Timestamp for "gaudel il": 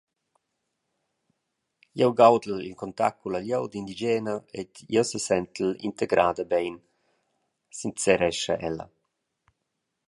2.21-2.79